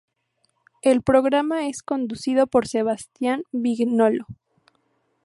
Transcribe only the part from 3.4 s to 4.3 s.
Vignolo.